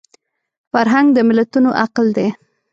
[0.71, 2.27] فرهنګ د ملتونو عقل دی